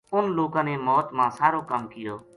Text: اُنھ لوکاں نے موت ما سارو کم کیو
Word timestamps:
اُنھ 0.13 0.31
لوکاں 0.37 0.63
نے 0.67 0.75
موت 0.87 1.07
ما 1.17 1.25
سارو 1.37 1.61
کم 1.69 1.81
کیو 1.91 2.15